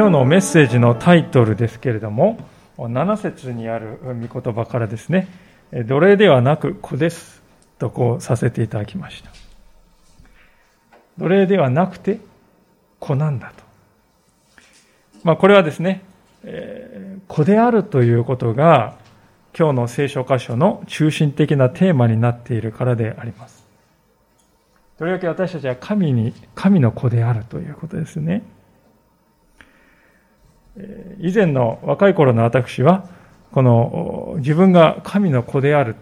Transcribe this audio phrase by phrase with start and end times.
[0.00, 2.38] 今日のメッセージのタイトルですけれども、
[2.88, 5.28] 7節にある御言葉からですね、
[5.72, 7.42] 奴隷ではなく子です
[7.78, 9.30] とこうさせていただきました。
[11.18, 12.20] 奴隷ではなくて
[12.98, 13.62] 子なんだと。
[15.22, 16.02] まあこれはですね、
[16.44, 18.96] えー、子であるということが
[19.58, 23.64] 今日の聖書箇所の中心的なテーマになっているからであります。
[24.98, 28.42] とりわけ私たちは神に、神の子であるということですね。
[31.20, 33.08] 以前の若い頃の私は、
[33.52, 35.96] この自分が神の子である、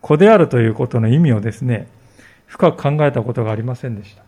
[0.00, 1.88] 子であるということの意味をですね、
[2.46, 4.24] 深く考えたことがありませんでした。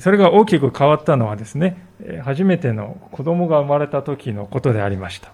[0.00, 1.76] それが大きく変わったのはですね、
[2.22, 5.30] 初めての子供が生まれた時のことでありました。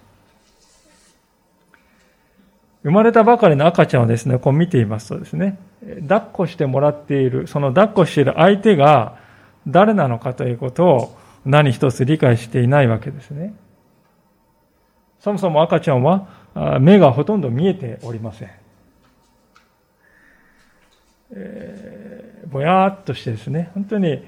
[2.83, 5.57] 生まれたばかりの赤ちゃんをですね、こう見ていますとですね、
[6.07, 9.17] 抱っこしてもらっている、その抱っこしている相手が
[9.67, 13.53] 誰なのかということを何一つ理解していないわけですね。
[15.19, 16.27] そもそも赤ちゃんは
[16.79, 18.49] 目がほとんど見えておりません。
[21.35, 24.23] えー、ぼやーっとしてですね、本当に、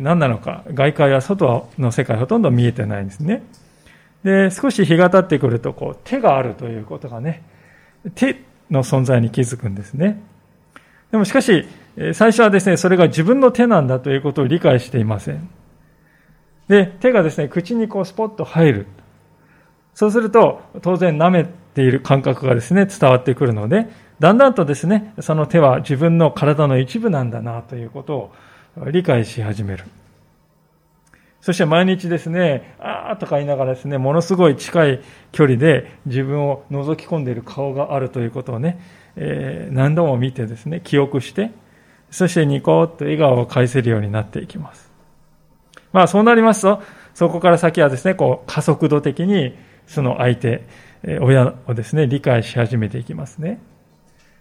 [0.00, 3.42] 何なのか、外界や外の世界ほとんど見えてないんですね。
[4.24, 7.42] で、少し日が経ってくると、こう、手があるということがね、
[8.14, 10.20] 手の存在に気づくんですね。
[11.10, 11.66] でもしかし、
[12.14, 15.48] 最初はですね、それが自分の手なんだということを理解していません。
[16.68, 18.86] で、手がですね、口にこうスポッと入る。
[19.94, 23.86] そうすると、当然舐めている感覚がですね、伝わってくるので、
[24.18, 28.32] だんだんとですね、その手は自分の体の一部なんだなということを
[28.90, 29.84] 理解し始める。
[31.40, 35.00] そして毎日ですね、あーとか言いながらですね、ものすごい近い
[35.30, 38.80] 距離で自分を覗き込んでいる顔があるということをね、
[39.14, 41.52] えー、何度も見てですね、記憶して、
[42.10, 44.85] そしてニコッと笑顔を返せるようになっていきます。
[45.96, 46.82] まあそうなりますと、
[47.14, 50.66] そこから先はですね、こう加速度的にその相手、
[51.22, 53.62] 親をですね、理解し始めていきますね。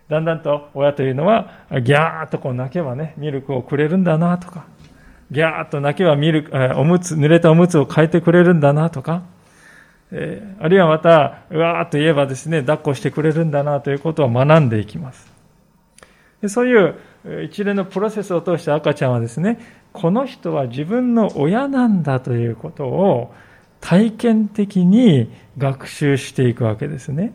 [0.09, 1.49] だんだんと親というのは、
[1.81, 4.65] ギャーッとこう泣けばね、ミルクをくれるんだなとか、
[5.31, 9.23] ギャーッと泣けばミルク、おむつ、濡れたおむつを変えてくれるんだなとか、
[10.11, 15.31] えあるいはまた、うわーっと言えばですね、抱っこしてくれるんだなということを学んでいきます。
[16.41, 16.95] でそういう
[17.45, 23.33] 一連のプロセスを通して赤ちゃんはですね、この人は自分の親なんだということを
[23.79, 27.33] 体験的に学習していくわけですね。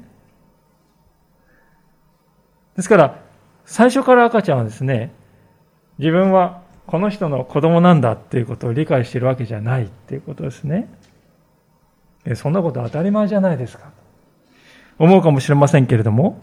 [2.76, 3.18] ですから、
[3.64, 5.10] 最初から赤ちゃんはですね、
[5.98, 10.88] 自分はこの人の子供なんだっていうことを理解しているわけじゃないっていうことですね。
[12.34, 13.90] そんなこと当たり前じゃないですか。
[14.98, 16.42] 思うかもしれませんけれども、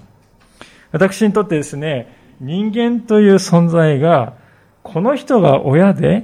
[0.91, 4.33] 私にとってですね、人間という存在が
[4.87, 6.23] この人が親で、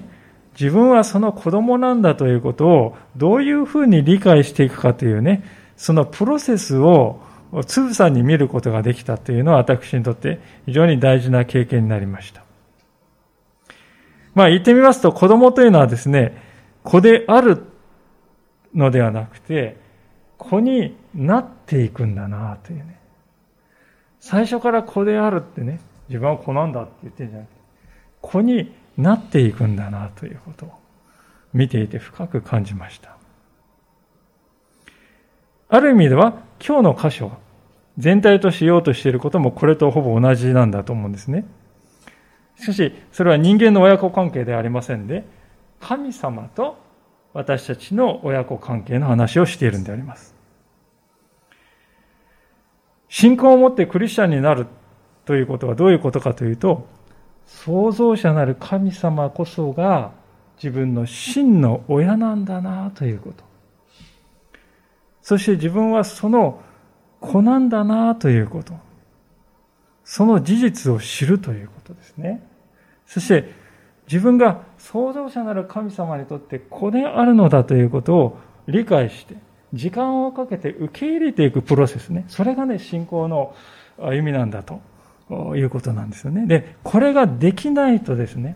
[0.59, 5.43] 自分はその子供なんだということをどういうふうに理解していくかというね、
[5.75, 7.19] そのプロセスを
[7.65, 12.43] つぶさに見ることができたというのは私にとって非常に大事な経験になりました。
[14.33, 16.41] まあ言ってみますと子供というのはですね、
[16.83, 17.63] 子である
[18.73, 19.77] のではなくて、
[20.37, 22.97] 子になっていくんだなというね。
[24.19, 27.52] 最初から子であるってね、自分は子なんだって言ってるんじゃなくて、
[28.23, 30.71] 子になっていくんだなということを
[31.53, 33.17] 見ていて深く感じました。
[35.69, 37.31] ある意味では今日の箇所
[37.97, 41.45] 全体としようとしていることもこれとほぼ同じなんだと思うんですね。
[42.55, 45.25] しかし、それは人間の親子関係ではありませんで、
[45.79, 46.77] 神様と
[47.33, 50.33] 私たちの親子関係の話をしているんであります。
[53.09, 54.65] 信仰を持ってクリスチャンになる
[55.25, 56.87] ということはどういうことかというと、
[57.45, 60.11] 創造者なる神様こそが
[60.57, 63.43] 自分の真の親なんだなということ。
[65.21, 66.61] そして自分はその
[67.19, 68.73] 子なんだなということ。
[70.03, 72.45] その事実を知るということですね。
[73.05, 73.51] そして
[74.07, 78.37] 自分が創造者なる神様にとって子であるのだということを
[78.67, 79.35] 理解して、
[79.73, 82.25] 時間をかけて受け入れていくプロセスね。
[82.27, 83.55] それがね、信仰の
[83.97, 84.81] 歩みなんだと
[85.55, 86.45] いうことなんですよね。
[86.47, 88.55] で、これができないとですね、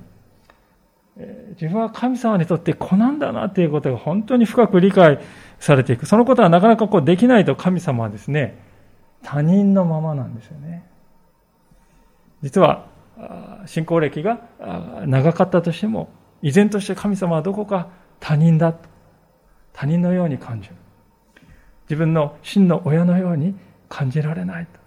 [1.59, 5.19] 自分は神様にとって子なんだなっていうことが本当に深く理解
[5.59, 6.05] されていく。
[6.05, 8.59] そのことはなかなかこうできないと神様はですね、
[9.23, 10.85] 他人のままなんですよね。
[12.43, 12.85] 実は、
[13.65, 14.41] 信仰歴が
[15.07, 16.09] 長かったとしても、
[16.43, 17.89] 依然として神様はどこか
[18.19, 18.87] 他人だと。
[19.73, 20.75] 他人のように感じる。
[21.89, 23.55] 自分の真の親のように
[23.89, 24.86] 感じられないと。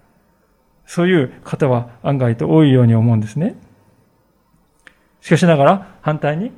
[0.91, 3.55] そういう方は案外と多いように思うんですね。
[5.21, 6.51] しかしながら反対に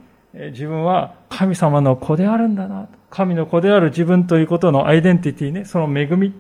[0.53, 2.89] 自分は神様の子であるんだな。
[3.11, 6.33] 神の子である自分ということのアイデンティティね、その恵み、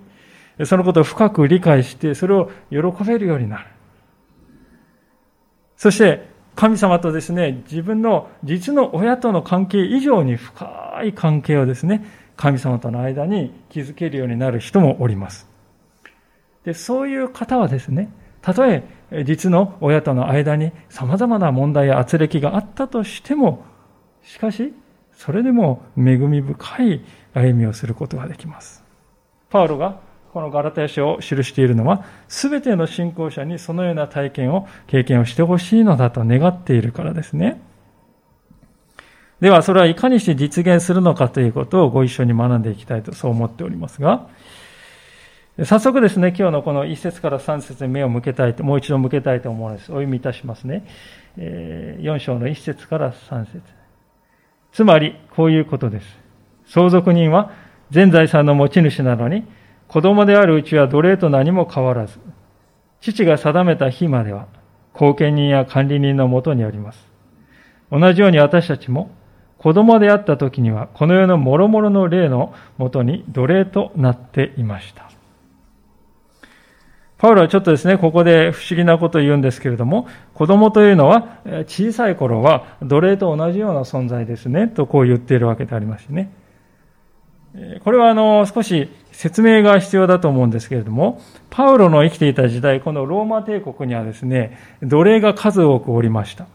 [0.64, 3.66] そのことを深く理解して、それを喜べるようになる。
[5.76, 12.06] そして、神様とですね、自分の実の親との関係以上に深い関係をですね、
[12.36, 15.51] 神様との間に築けるようになる人もおります。
[16.64, 18.84] で、そういう方はですね、たとえ
[19.24, 23.64] 実の親との間に様々な問題や圧力があったとしても、
[24.22, 24.72] しかし、
[25.12, 27.04] それでも恵み深い
[27.34, 28.82] 歩みをすることができます。
[29.50, 30.00] パウロが
[30.32, 37.60] このガラタヤ書を記しているのは、すべての信仰者にそのような体験を、経験をしてほしいのだと願っているからですね。
[39.40, 44.28] では、それはいかにして実現するのかということをご一緒に学んでいきたいとそう思っておりますが、
[45.60, 49.84] 早速ですね、今日のこの1節から3節に目を向けたいと、もう一度向けたいと思うんです。
[49.84, 50.86] お読みいたしますね。
[51.36, 53.60] 4章の1節から3節
[54.72, 56.18] つまり、こういうことです。
[56.64, 57.50] 相続人は
[57.90, 59.44] 全財産の持ち主なのに、
[59.88, 62.18] 子供であるうちは奴隷と何も変わらず、
[63.02, 64.46] 父が定めた日までは、
[64.94, 67.06] 後見人や管理人のもとにあります。
[67.90, 69.10] 同じように私たちも、
[69.58, 75.11] 子供であった時には、この世の諸々の霊のもとに奴隷となっていました。
[77.22, 81.38] パウロはちょっとですね、ここで不思議なことを言うんですけれども、子供というのは、
[81.68, 86.32] 小さい頃は奴隷と同じような存在ですね、とこう言っているわけでありましてね。
[87.84, 96.46] これはあの、少し説明が必要だと思うんですけれども、パウロの生きていた時代、このローマ帝国にはですね、奴隷が数多くおりました。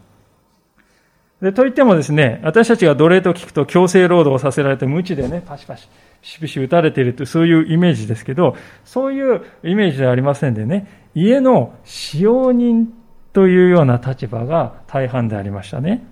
[1.42, 5.88] で、といってもですね、私たちが奴隷と聞くと強制労働をさせられて無知でね、パシパシ、
[6.20, 12.92] ピシピシ打たれているというそういうイメージですけど、そういうイメージではありませんでね、家の使用人
[13.32, 16.04] というような立場が大半でありましたね。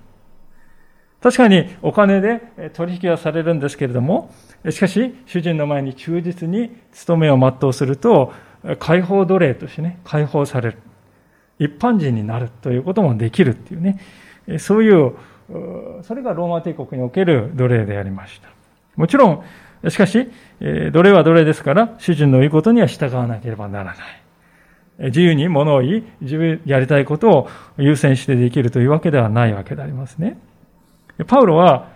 [1.20, 4.30] 確かにお金で取引はされるんですけれども、
[4.70, 8.32] しかし、主人の前に忠実に務めを全うすると、
[8.78, 10.78] 解放奴隷としてね、解放される。
[11.58, 13.98] 一般人になるということもできるっていうね、
[14.58, 15.12] そういう、
[16.02, 18.48] それがローマ帝国における奴隷でありました。
[18.96, 20.28] もちろん、しかし、
[20.60, 23.96] 奴隷は奴隷ですから、主人の言うことには従わなければならない。
[25.10, 30.38] 自由に物を言い、自分やりたいことを優先してできるというわけではないわけでありますね。
[31.26, 31.88] パウロは、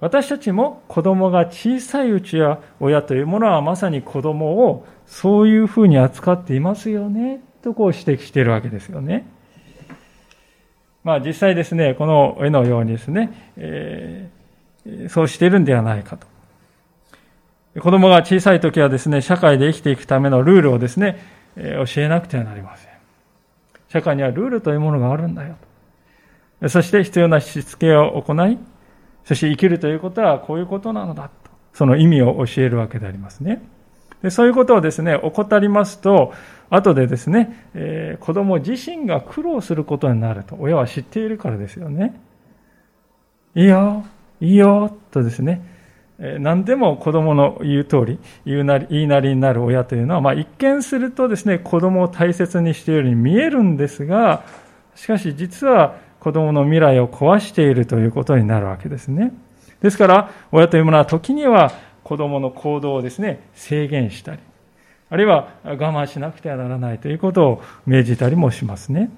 [0.00, 9.26] 私たちも子供が小さいうちや親というものはまさに子供をそういうふうに扱っていますよね、とこう指摘しているわけですよね。
[11.04, 16.26] まあ実際ですね、この絵のようにですね、えー、そうしているんではないかと。
[17.80, 21.18] 子供が小さい時はですね、社会で生きていくためのルールをですね、
[21.56, 22.90] え、教えなくてはなりません。
[23.88, 25.56] 社会にはルールというものがあるんだよ
[26.60, 26.68] と。
[26.68, 28.58] そして必要なしつけを行い、
[29.24, 33.62] そして生きるということはこういうことなのだと、その意味を教えるわけでありますね。
[34.24, 36.32] でそういうことをですね、怠りますと、
[36.70, 42.18] 後でですね、えー、子供自身が苦労することになると、親は知っているからですよね。
[43.54, 44.06] いいよ、
[44.40, 45.62] いいよ、とですね、
[46.18, 54.42] えー、何でも子供の言う通り、言うなり、言いなりになる親というのは、まあ一見するとですね、子供を大切にしているように見えるんですが、
[54.94, 59.34] しかし実は子供の未来を壊しているということになるわけですね。
[59.82, 61.72] ですから、親というものは時には
[62.04, 64.40] 子供の行動をですね、制限したり、
[65.10, 69.10] あるいは我慢しなくてはならないということを命じたりもしますね。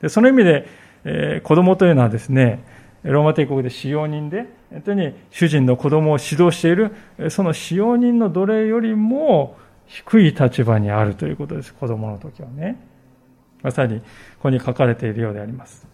[0.00, 0.68] でその意味で、
[1.04, 2.64] えー、子供というのはですね、
[3.02, 6.94] ローマ帝国で使用人で、本当に主人の子供を指導している、
[7.30, 12.78] その使用人の奴隷よりも低い立場にあるということです、子供の時はね。
[13.62, 14.04] まさに、こ
[14.42, 15.86] こに書かれているようであります。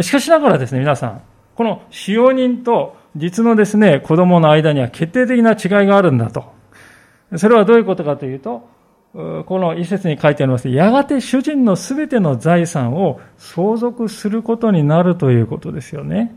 [0.00, 1.22] しかしながらですね、皆さん、
[1.54, 6.52] この使用人と実のですね、子供の間には決定的な違いがあるんだと。
[7.36, 8.68] それはどういうことかというと、
[9.12, 10.68] この一節に書いてあります。
[10.68, 16.36] やがて主人のすべての財産を相続することになるということですよね。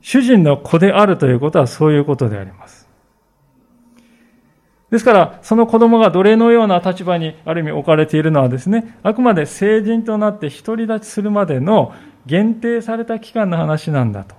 [0.00, 2.88] 主人の子であるということはそういうことであります。
[4.90, 11.92] ですから、その子供が奴隷のような立場にある意味置かれているのはですね、あくまで成人となって独り立ちするまでの
[12.26, 14.34] 限定された期間の話なんだと。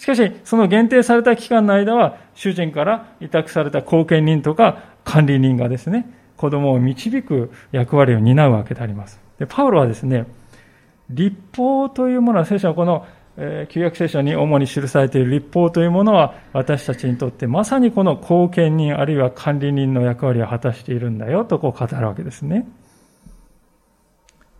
[0.00, 9.20] しかし、その限定された期間の間は、主人から委託された後見人とか管理人がですね、子供を導く役割を担うわけであります。
[9.38, 10.24] で、パウロはですね、
[11.10, 22.66] 立法というものは聖書のこのえ旧約聖書に主に記されている立法というものは私たちにとってまさにこの後見人あるいは管理人の役割を果たしているんだよとこう語るわけですね。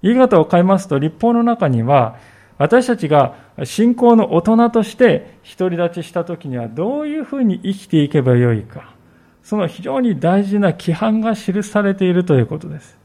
[0.02, 2.18] 言い方を変えますと立法の中には
[2.60, 8.94] 私たちが信仰の大人として独り立ちした時にはどういうふうに生きていけばよいか
[9.42, 12.98] その非常に大事な規範が記されているということです。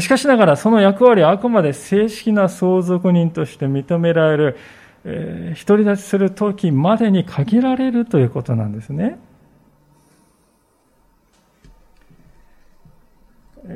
[0.00, 4.56] しかしながらその役割はあくまで正式な相続人として認められる、
[5.04, 9.18] えー、独り立ちする時までに限られるということなんですね。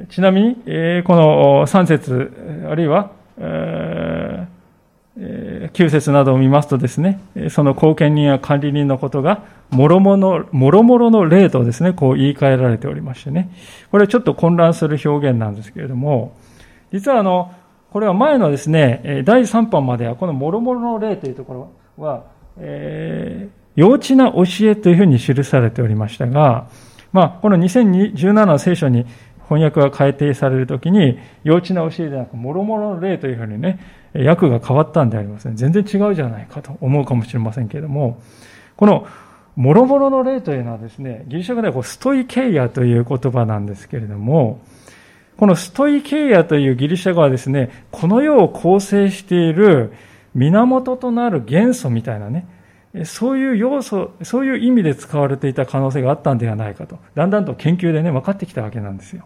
[0.08, 0.54] ちなみに、
[1.04, 3.17] この3節あるいは、
[5.72, 13.50] 旧説などを見ますとですね、その後見人や管理人のことが、もろもろもろもろの例とですね、こう言い換えられておりましてね、
[13.90, 16.36] これはちょっと混乱する表現なんですけれども、
[16.92, 17.52] 実はあの、
[17.90, 22.24] これは前のですね、第3版まではこのもろもろの例というところは、
[22.58, 26.68] えー、幼稚な教えというふうに記されておりましたが、
[27.12, 29.06] まあ、この2017の聖書に
[29.48, 33.80] 翻訳が改訂されるときに、幼稚な教えではなく、もろもろの例というふうにね、
[34.14, 35.54] 訳が変わったんでありますね。
[35.56, 38.20] 全然違うじゃないかと思うかもしれませんけれども、
[38.76, 39.06] この、
[39.56, 44.60] もろもろの例というのはですね、ギリシャ語ではこうストイケイアという言葉なんですけれども、
[45.36, 49.92] このストイケイアというギリシャ語はですね、この世を構成している
[50.34, 52.46] 源となる元素みたいなね、
[53.04, 59.24] そういう要素、そういう意味で使われていた可能性があったんではないかと、だんだんと研究でね、分かってきたわけなんですよ。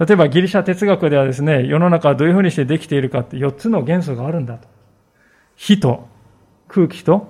[0.00, 4.66] 例えばギリシャ哲学ではですね、世の中はどういうふうにしてできているかって4つの元素があるんだと。
[5.56, 6.08] 火と
[6.68, 7.28] 空気と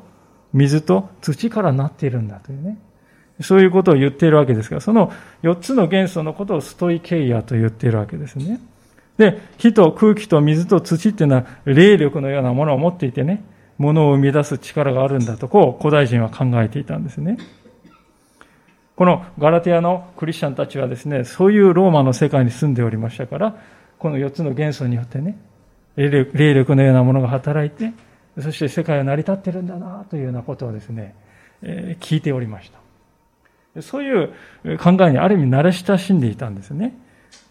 [0.52, 2.78] 水と土からなっているんだというね。
[3.40, 5.12] そういうことを言っているわけですが、その
[5.42, 8.60] 4つの元素のことをストイケイアと言っているわけですね。
[9.18, 13.42] で、火と空気と水と土っていうのは霊力のようなものを持っていてね、
[13.78, 17.36] ものを生み出す力があるんだとこう古代人は考えていたんですね。
[19.00, 23.56] このガラテヤのクリスチャンたちはですね、そういうローマの世界に住んでおりましたから、
[23.98, 25.38] この4つの元素によってね、
[25.96, 27.94] 霊力のようなものが働いて、
[28.42, 31.14] そして世界は成り立ってるんだなというようなことをですね、
[31.62, 32.70] え、聞いておりまし
[33.74, 33.80] た。
[33.80, 34.34] そういう
[34.76, 36.94] 考えにある意味慣れ親しんでいたんですね。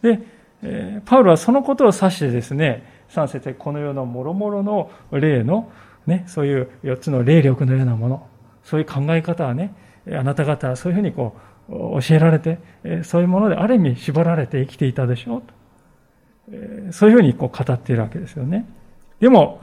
[0.04, 0.20] で、
[0.62, 5.72] え、パウロはそのことを指してですね、3節でこの世の諸々の霊の、
[6.06, 8.28] ね、そういう4つの霊力のようなもの、
[8.64, 9.74] そういう考え方はね、
[10.12, 11.36] あなた方はそういうふうにこ
[11.70, 12.60] う教えられて、
[13.04, 16.92] そういうものである意味縛られて生きていたでしょうと。
[16.92, 18.66] そういうふうにこう語っているわけですよね。
[19.20, 19.62] でも、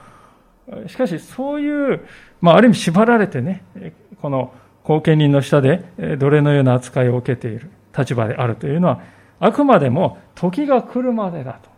[0.87, 2.01] しかしそういう、
[2.41, 3.65] まあある意味縛られてね、
[4.23, 4.53] この
[4.85, 5.85] 後見人の下で
[6.19, 9.01] 奴隷のような扱いを受けている立場であるというのは、
[9.41, 11.71] あくまでも時が来るまでだと。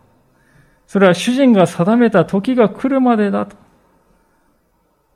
[0.85, 3.55] それは主人が定めた時が来るまでだと。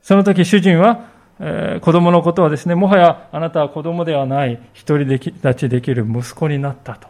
[0.02, 7.08] その時主人はえー、子供のことはですね、もはやあなたは子供ではない、一人で立ちできる息子になったと。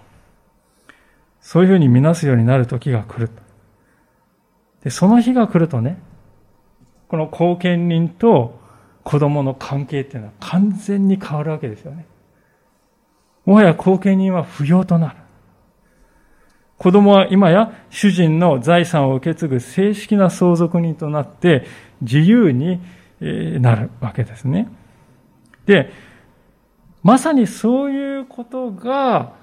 [1.41, 3.29] そういうふうに見なすようになる時が来る。
[4.83, 5.99] で、その日が来るとね、
[7.07, 8.59] この後見人と
[9.03, 12.05] 子供の関係っていうのは完全に変わるわけですよね。
[13.45, 15.15] もはや後見人は不要となる。
[16.77, 21.65] 子供は今や主人の財産を受け継ぐ正式な相続人となって
[22.01, 22.81] 自由に
[23.59, 24.69] なるわけですね。
[25.65, 25.91] で、
[27.03, 29.33] まさにそういうことが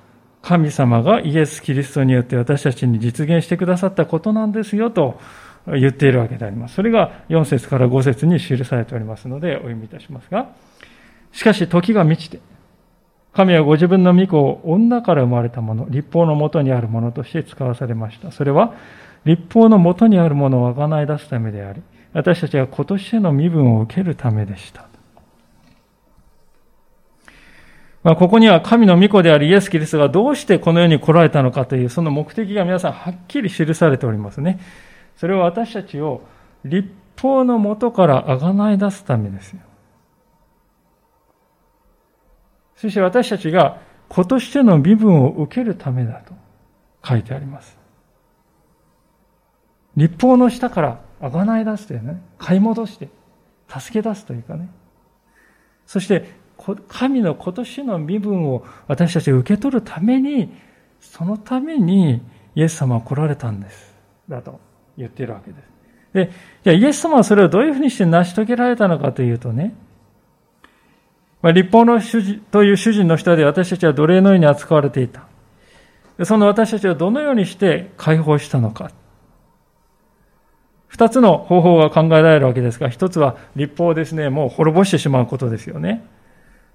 [0.42, 5.20] 神様がイエス・キリストによって私たちに実現してくださったことなんですよと
[5.66, 6.74] 言っているわけであります。
[6.74, 10.52] それが4節から5節に記されておりますのでお読みいたしますが、
[11.32, 12.40] しかし時が満ちて、
[13.32, 18.32] 神はご自分の御子を女から生まれたもの、立法のもとにあるものとして使わされました。
[18.32, 18.74] それは、
[19.24, 24.90] 立法のもとにあるものをあがない出すためであり、私たちが今年への身分を受けるためでした。
[28.02, 34.58] まあ、ここには神の御子であるイエス・キリストがどうしてこの世に来られたのかというその目的が皆さんはっきり記されておりますね。
[35.16, 36.22] それは私たちを
[36.64, 36.88] 立
[37.20, 39.60] 法のもとからあがない出すためですよ。
[42.74, 46.32] そして私たちが子としての身分を受けるためだと
[47.04, 47.78] 書いてあります。
[49.96, 53.08] 立法の下からあがない出すというね、買い戻して、
[53.68, 54.70] 助け出すというかね。
[55.86, 56.32] そして、
[56.88, 60.52] 神の今年の身分を私たちが受け取るために、
[61.00, 62.22] そのために
[62.54, 63.94] イエス様は来られたんです。
[64.28, 64.60] だと
[64.96, 65.70] 言っているわけです。
[66.12, 66.32] で、
[66.64, 69.74] じゃあイエス様はそれをどういうふうにして成し遂げられたのかというとね、
[71.42, 75.24] まあ、立法の主人という主人の下で私たちは奴隷のように扱われていた。
[76.24, 78.90] その私たちはどのようにして解放したのか。
[80.90, 86.04] 二つの方法が考えられるわけですが、一つは立法をですね、もう滅ぼしてしまうことですよね。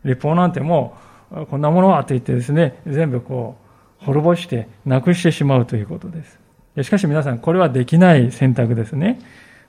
[0.05, 0.95] 立法なんても
[1.31, 3.57] う、こんなものはと言ってですね、全部こ
[4.01, 6.39] う、滅ぼして、なくしてしまうということです。
[6.81, 9.19] しかし皆さん、これはできない選択ですね。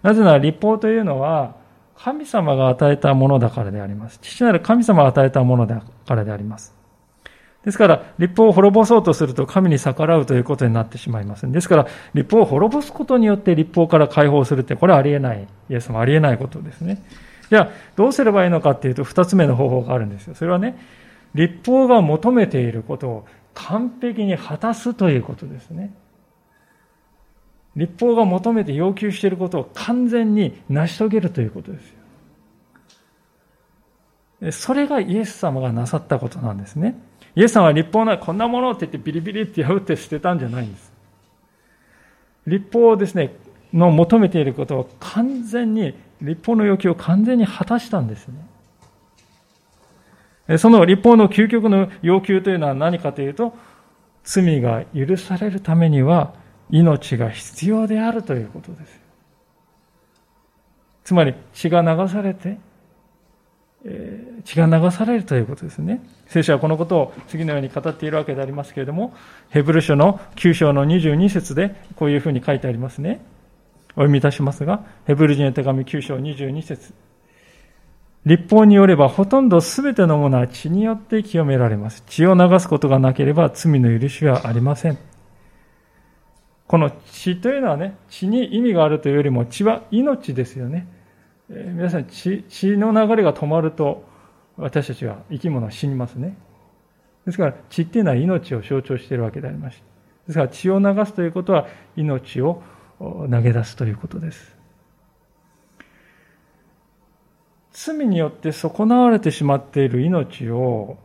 [0.03, 1.57] なぜなら立法というのは、
[1.97, 4.21] 神様が与えたものだからであります。
[4.23, 6.76] 父なる神様が与えたものだからであります。
[7.67, 11.51] ですから、立法を滅ぼそうとすると神に逆らうということになってしまいます。
[11.51, 17.03] ですから、立法を滅ぼすことによって立法から解放するって、これはありえない、イエスもありえないことですね。
[17.51, 20.37] じゃあ、どうすればいいのかっていうと、二つ目の方法があるんですよ。
[20.37, 20.79] それはね、
[21.35, 25.93] 立法が求めていることを完璧に果たすということですね。
[27.75, 31.89] 立法が求めて要求していることを完全に成し遂げるということです
[34.43, 34.53] よ。
[34.53, 36.97] それがイエス様がなさったことなんですね。
[37.37, 40.91] イエスさんは立法なこんなものって言ってビリビリって破って捨てたんじゃないんです。
[42.47, 43.35] 立法をですね、
[43.75, 48.29] の求めていることを完全に、立法の要求を完全に果たしたんです
[50.49, 50.59] ね。
[50.59, 53.55] その立法の究極の要求というのは何かというと、
[54.25, 56.33] 罪が許されるためには
[56.71, 59.01] 命が必要であるということです。
[61.05, 62.59] つまり血が流されて
[64.45, 66.03] 血が流されるということですね。
[66.29, 69.15] 聖書はこのことを次のように語っているわけでありますけれども、
[69.51, 73.21] ヘブル書の9章の22節でこういうふうに書いてありますね。
[73.91, 76.93] お読みいたしますが、ヘブル人の手紙9章22節
[78.27, 82.03] 立法によればほとんど全てのものは血によって清められます。
[82.07, 84.99] 血を流すことがなければ罪の許しはありません。
[86.67, 90.89] この血というのはね、血に意味があるというよりも血は命ですよね。
[91.51, 94.05] え皆さん血血の流れが止まると
[94.57, 96.37] 私たちは生き物は死にますね。
[97.25, 99.83] ですから血っていうのは命を象徴しているわけでありまして。
[100.27, 102.63] ですから血を流すということは命を
[102.99, 104.57] 投げ出すということです。
[107.73, 110.97] 罪によって損なわれてしまっている命を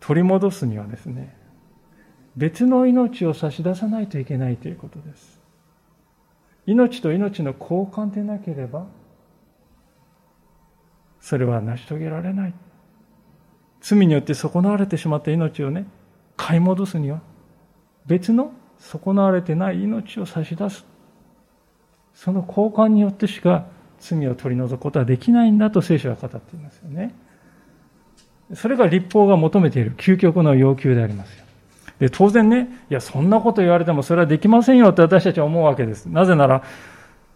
[0.00, 1.36] 取り戻すにはですね
[2.36, 5.40] 別の命を差し出さないといけないということです。
[6.66, 8.86] 命と命の交換でなければ
[11.28, 12.54] それは成し遂げられない。
[13.82, 15.84] 罪によって損なわれてしまった命をね、
[16.38, 17.20] 買い戻すには、
[18.06, 20.86] 別の損なわれてない命を差し出す。
[22.14, 23.66] その交換によってしか
[24.00, 27.14] 罪を取り除くことはできないんだと聖書は語っていますよね。
[28.54, 31.44] それが立法が求めている究極の要求でありますよ。
[31.98, 36.06] で、当然ね、いや、そんなこと言われてもそれはできませんよって私たちは思うわけです。
[36.06, 36.62] なぜなら、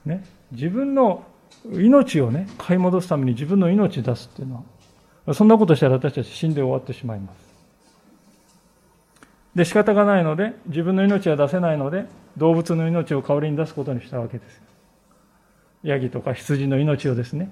[0.07, 1.27] ね、自分の
[1.65, 4.65] 命をね、買い戻すために自分の命を出すっていうの
[5.27, 7.53] は、そんなことしたら私たち死んで終わってしまいます。
[9.55, 14.63] で、仕方がないので、自分の命は出せないので、動物の命を代わりに出すことにしたわけです。
[15.83, 17.51] ヤギとか羊の命をですね、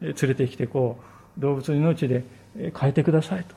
[0.00, 0.98] 連れてきて、こ
[1.36, 3.54] う、動物の命で変えてくださいと。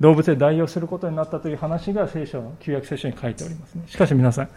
[0.00, 3.84] 動物で代用することになったという話が聖書の旧約聖書に書いておりますね。
[3.86, 4.48] しかし皆さん、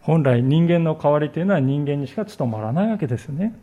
[0.00, 3.58] 本来人間の代わりというのは人間にしか務まらないわけですよね。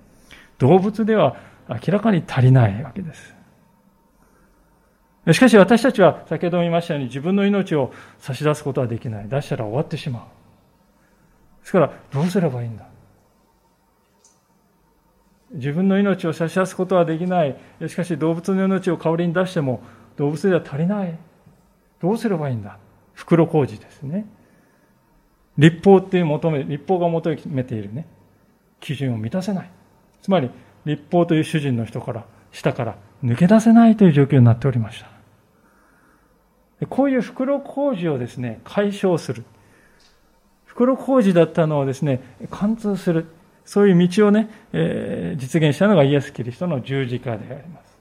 [0.62, 3.36] 動物では明らかに足りないわけです。
[5.34, 9.28] しかし私たちは先ほども言いましたように自分の命を差し出すことはできない。
[9.28, 10.22] 出したら終わってしまう。
[11.62, 12.86] ですからどうすればいいんだ？
[15.54, 17.58] 自分の命を差し出すことはできない。
[17.88, 19.82] しかし動物の命を代わりに出しても
[20.16, 21.18] 動物では足りない。
[22.00, 22.78] どうすればいいんだ？
[23.16, 24.28] 袋小路ですね。
[25.58, 28.08] 立法っていう求め、立法が求めているね、
[28.80, 29.72] 基準を満たせない。
[30.22, 30.50] つまり、
[30.86, 36.86] 立法という主人の人から、下から抜け出せないという状況になっておりました。
[36.88, 39.44] こういう袋小路をですね、解消する。
[40.66, 43.28] 袋小路だったのをですね、貫通する。
[43.66, 47.92] そういう道をね、えー、実現したのがイエス・キリストの十字架であります。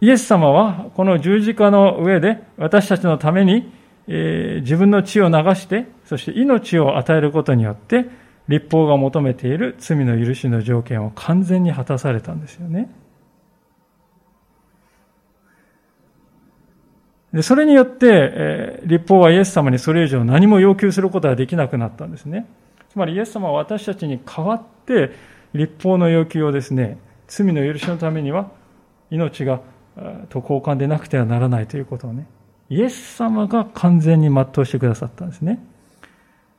[0.00, 3.72] イエス様はこの十字架の上で私たちのために、
[4.06, 8.06] えー、自分の血を流して、そして命を与えることによって、
[8.48, 12.90] 立法が求めている罪の許しの条件を完全に果たされたんですよね。
[17.32, 22.46] でそれによって、えー、立法はイエス様にそれ以上何も要求することができなくなったんですね。
[22.88, 25.10] つまりイエス様は私たちに代わって
[25.52, 28.50] 立法の要求をですね、罪の許しのためには
[29.10, 29.60] 命が
[30.30, 32.26] と交換でなくてはならないということをね、
[32.70, 35.62] イエス様が完全に全うしてくださったんですね。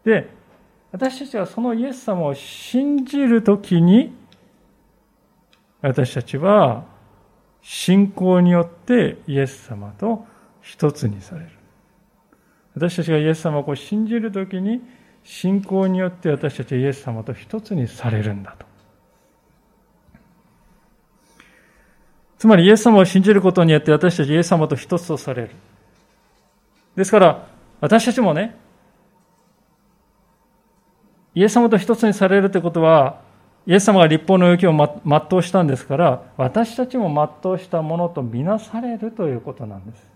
[0.05, 0.29] で、
[0.91, 4.13] 私たちはそのイエス様を信じるときに、
[5.81, 6.85] 私たちは
[7.61, 10.25] 信仰によってイエス様と
[10.61, 11.51] 一つにされる。
[12.75, 14.81] 私たちがイエス様を信じるときに、
[15.23, 18.65] 信仰によって私たちはイエス様と一つにされるんだと。
[22.39, 25.51] つまりイエス様を信じることによって私たちイエス様と一つとされる。
[26.95, 27.47] ですから、
[27.81, 28.57] 私たちもね、
[31.39, 33.21] イエス様と一つにされるということは、
[33.65, 40.09] イエス様が立法の要求を全うしたんですから、私たちも全うしたものとみなされるということなんです。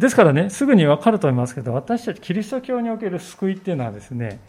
[0.00, 4.40] ですからね、すぐにわかると思いますけど、私たちキリスト教における救いっていうのはですね、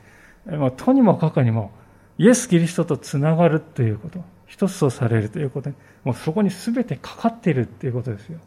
[0.77, 1.69] とにもかくにも、
[2.17, 5.69] イエス・キリストとつながるということ、一つとされるということ
[6.03, 8.39] もうそこに全てかかっているということですよ。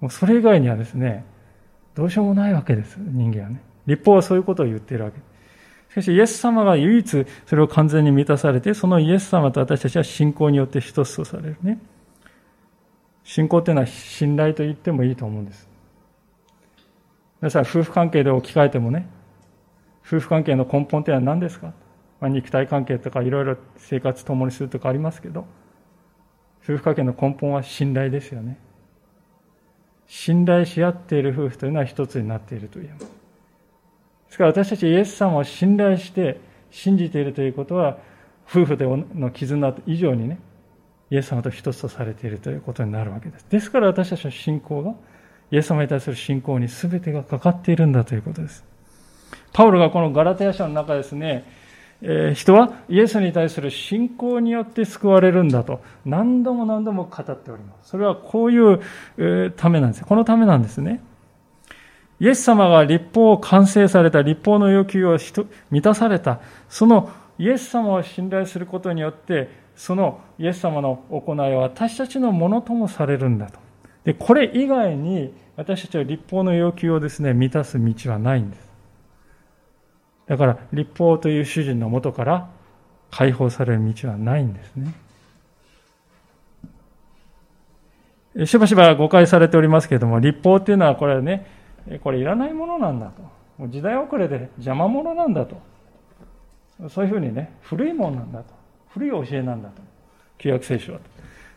[0.00, 1.24] もうそれ以外にはですね、
[1.94, 3.60] どうしようもないわけです、人間はね。
[3.86, 5.18] 立法はそういうことを言っているわけ。
[5.90, 11.78] しかし、イエス様が唯一それを完全に満たされて、そのイエス様と私たちは信仰によって一つとされるね。
[13.24, 15.68] 信仰っていうのは信頼と言ってもいいと思うんです。
[17.40, 19.08] 皆さん、夫婦関係で置き換えてもね、
[20.06, 21.72] 夫婦関係の根本ってのは何ですか、
[22.20, 25.46] まあ、肉体関係とかいろいろ生活共にするとかありますけど、
[26.62, 28.58] 夫婦関係の根本は信頼ですよね。
[30.10, 33.04] 信頼し合っている夫婦というのは一つになっていると言えます。
[33.04, 33.10] で
[34.30, 36.40] すから私たちイエス様を信頼して
[36.72, 37.96] 信じているということは、
[38.44, 40.40] 夫婦での絆以上にね、
[41.10, 43.46] イエス様と一つとされているということになるわけです。
[43.50, 44.94] ですから私たちの信仰が、
[45.52, 48.64] イエス様に対する信仰に全てがかかっているんだということです。
[49.52, 51.44] パウロがこのガラテヤ書の中ですね、
[52.34, 57.90] 人はイエスに対する信仰によって救われるんだと何度も何度も語っております。
[57.90, 60.04] それはこういう、ためなんです。
[60.04, 61.02] このためなんですね。
[62.20, 65.18] イエス様が立法を完成された、立法の要求を
[65.70, 73.58] 満たされた、そのイエス様を信頼することによって、そのイエス様の行いは私たちのものともされるんだと。
[74.04, 78.69] で、これ以外に私たちは立法の要求をですね、満たす道はないんです。
[80.30, 82.48] だから、立法という主人のもとから
[83.10, 84.94] 解放される道はないんですね。
[88.46, 91.46] しばしば誤解されておりますけれども、立法っていうのはこれね、
[92.04, 93.22] これいらないものなんだと。
[93.58, 95.60] もう時代遅れで邪魔者なんだと。
[96.88, 98.54] そういうふうにね、古いものなんだと。
[98.90, 99.82] 古い教えなんだと。
[100.38, 101.00] 旧約聖書は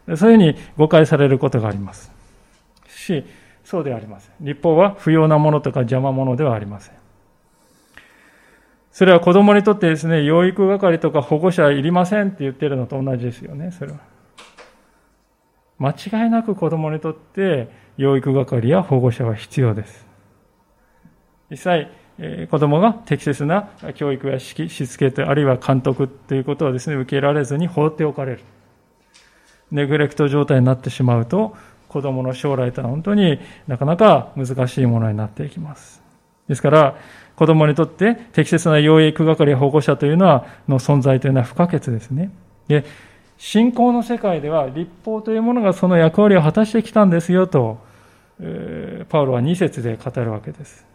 [0.08, 0.18] と。
[0.18, 2.12] そういうふうに誤解されることがあります。
[2.88, 3.24] し、
[3.64, 4.34] そうではありません。
[4.42, 7.03] 立法は不要なものとか邪魔者ではありません。
[8.94, 13.98] それは子供にとってですね、養育係とか保護者いりませんって言ってるのと同じですよね、それは。
[15.80, 20.06] 間違いなく子供にとって養育係や保護者は必要です。
[21.50, 21.90] 実際、
[22.52, 28.42] 子供が適切な教育やしつけと、あるいは監督ということをですね、受けられずに放っておかれる。
[29.72, 31.56] ネグレクト状態になってしまうと、
[31.88, 36.04] 子供の将来とは本当になかなか難しいものになっていきます。
[36.48, 36.96] ですから、
[37.36, 42.32] 子供にとって適切な養育係保護者というのは、の存在というのは不可欠ですね。
[42.68, 42.86] で、
[43.38, 47.80] 信仰の世界では立法というものがその役割を果たしてきたんですよと、
[49.10, 50.86] パウロは2節で語るわけです。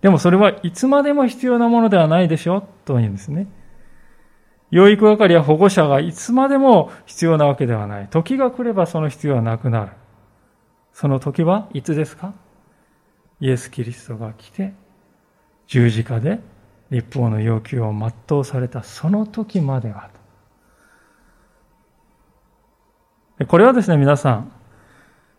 [0.00, 3.46] でもそれはいつまでも必要なものではないでしょうと言うんですね。
[4.70, 8.08] 養育係や保護者がいつまでも必要なわけではない。
[8.08, 9.92] 時が来ればその必要はなくなる。
[10.92, 12.34] その時はいつですか？
[13.40, 14.72] イエス・キリストが来て、
[15.66, 16.40] 十字架で
[16.90, 20.10] 立法の要求を全うされたその時までは
[23.38, 23.46] と。
[23.46, 24.52] これはですね、皆さん、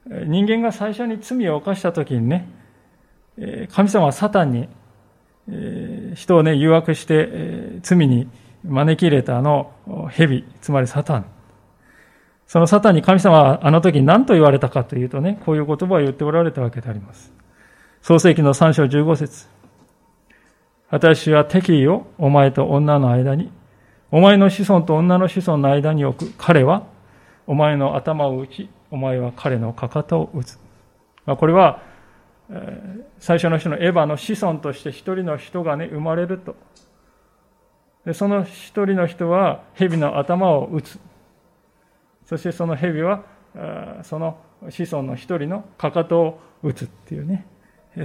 [0.06, 2.48] 人間が最初に罪を犯した時にね、
[3.72, 4.70] 神様はサタンに、
[6.16, 8.30] 人をね、誘惑して、罪に
[8.64, 9.72] 招き入れたあの
[10.12, 11.26] 蛇、つまりサタン。
[12.46, 17.37] そのサタンに神様はあの時何と言われたかというとね、こういう言葉を言っておられたわけであります。
[18.08, 19.48] 創世記の3章15節
[20.90, 23.52] 私は敵意をお前と女の間に、
[24.12, 26.34] お前の子孫と女の子孫の間に置く。
[26.38, 26.88] 彼は
[27.48, 30.58] お前の頭を打ち、お前は彼のかかとを打つ。
[31.26, 31.84] まあ、これは、
[33.20, 36.56] 最初の人のエヴァの子孫として一人の人がね、生まれると。
[38.06, 40.98] でその一人の人は蛇の頭を打つ。
[42.26, 43.26] そしてその蛇は、
[44.04, 44.38] その
[44.70, 47.46] 子孫の一人のかかとを打つっていうね。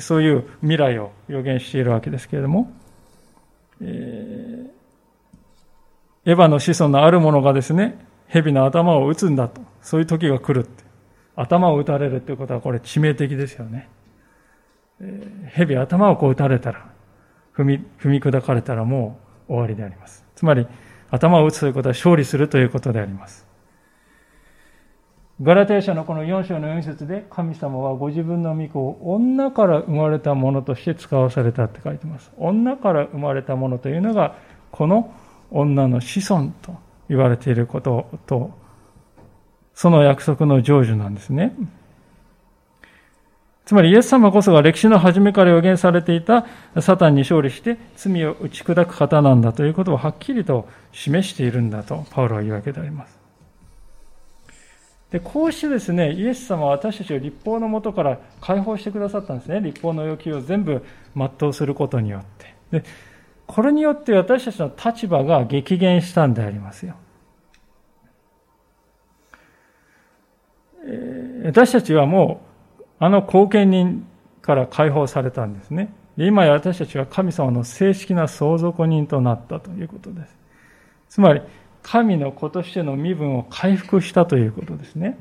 [0.00, 2.72] そういう未来を予言しているわけですけれども、
[3.80, 9.60] えー、エヴァの子孫のある者がですね、蛇の頭を打つんだと。
[9.82, 10.84] そういう時が来るって。
[11.34, 13.88] 頭を打たれるっていうことはこれ致命的ですよね。
[15.00, 16.90] えー、蛇頭をこう打たれたら、
[17.56, 20.24] 踏み、踏み砕かれたらもう終わりであります。
[20.34, 20.66] つまり、
[21.10, 23.51] 頭を打つということは勝利するということであります。
[25.40, 32.30] ガラテヤ書のこの4章の4節で神様はご自分の御子を女から生まれたものとして使わされたって書いてます。
[32.36, 34.36] 女から生まれたものというのが
[34.70, 35.12] この
[35.50, 36.76] 女の子孫と
[37.08, 38.50] 言われていることと
[39.74, 41.56] その約束の成就なんですね。
[43.64, 46.46] つまりイエス様こそが歴史の初めから予言されていた
[46.80, 53.21] サタンに勝利して罪を打ち砕く方なんだということをはっきりと示しているんだとパウロは言うわけであります。
[55.12, 59.60] で、こうしてですね、イエス様は私たちを立法のもとから解放してくださったんですね。
[59.60, 60.82] 立法の要求を全部
[61.14, 62.24] 全うすることによっ
[62.70, 62.80] て。
[62.80, 62.84] で、
[63.46, 66.94] これによって私たちの立場が激減したんでありますよ。
[70.86, 72.40] え私たちはも
[72.80, 74.06] う、あの後見人
[74.40, 75.92] から解放されたんですね。
[76.16, 80.38] 今や私たちは神様の正式な相続人となったということです。
[81.10, 81.42] つまり、
[81.82, 85.18] 神の子としての身分を回復したということですね。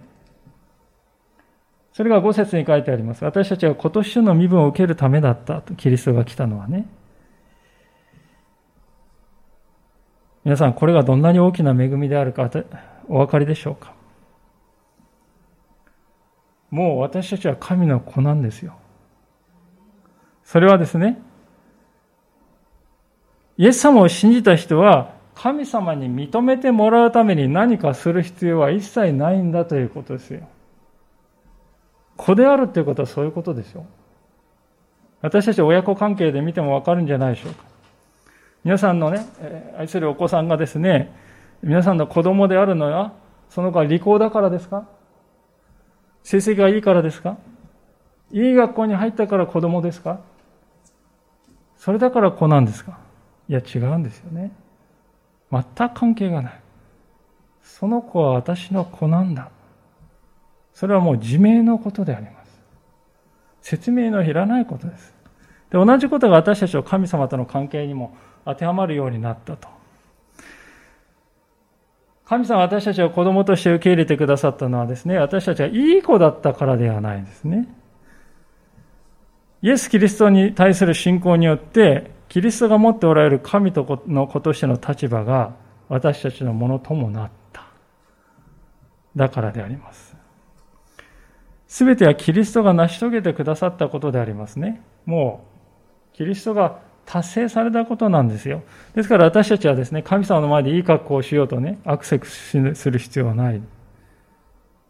[1.94, 3.26] それが5節に書いてあります。
[3.26, 6.88] 私たちは子としての身分を受けるためだったと、キリストが来たのはね。
[10.44, 12.50] 皆さん、これがどんなに大きな恵みであるか
[13.08, 13.94] お分かりでしょうか？
[16.70, 18.78] もう私たちは神の子なんですよ。
[20.44, 21.22] それはですね、
[23.58, 30.48] イエス様を信じた人は神様に認めてもらうために何かする必要は一切ないんだということですよ。
[32.18, 33.86] 子であるということはそういうことですよ。
[35.22, 37.64] 私たち親子関係で見てもわかるんじゃないでしょうか。
[38.64, 39.26] 皆さんのね、
[39.78, 41.12] 愛するお子さんがですね、
[41.64, 43.14] 皆さんの子供であるのは、
[43.50, 44.88] その子は利口だからですか？
[46.24, 47.38] 成績がいいからですか？
[48.32, 50.20] いい学校に入ったから子供ですか？
[51.78, 53.00] それだから子なんですか？
[53.50, 54.52] いや違うんですよね。
[55.52, 56.60] 全く関係がない。
[57.62, 59.50] その子は私の子なんだ。
[60.74, 62.62] それはもう自明のことであります。
[63.62, 65.14] 説明のいらないことです。
[65.70, 69.68] で、同じことが私たちの神様との関係にも当てはまるようになったと。
[72.26, 77.68] 神様私たちを子供として受け入れてくださったのはですね、私たちはいい子だったからではないですね。
[79.62, 85.54] イエス・キリストに対する信仰によって、キリストが持っておられる神の子としての立場が
[85.90, 87.66] 私たちのものともなった。
[89.18, 90.16] だからであります。
[91.68, 94.82] すべてはキリストが成し遂げてくださったことでありますね。
[95.06, 95.46] も
[96.14, 98.64] う、キリストが達成されたことなんですよ。
[98.96, 103.62] ですから私たちはですね、神様の前でいい格好をしようとね、アクセスする必要はない。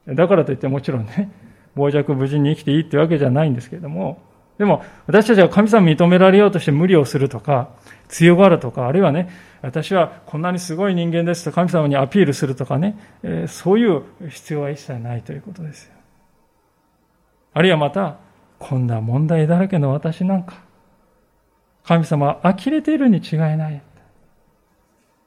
[0.05, 1.31] だからといってもちろんね、
[1.75, 4.21] 傍若無人に生きていいってわけじゃないんですけれども、
[4.61, 7.71] でも、私たちは神様認められようとして無理をするとか、
[8.09, 9.27] 強がるとか、あるいはね、
[9.63, 15.93] 私はこんなにすごい人間ですと神様にアピールするとかね、え、そういう必要は一切ないということですよ。
[17.55, 18.17] あるいはまた、
[18.59, 20.53] こんな問題だらけの私なんか、
[21.83, 23.81] 神様は呆れているに違いない。